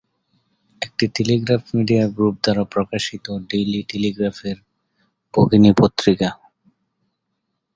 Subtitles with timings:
[0.81, 4.57] এটি Telegraph media group দ্বারা প্রকাশিত "ডেইলি টেলিগ্রাফের"
[5.33, 6.29] ভগিনী পত্রিকা।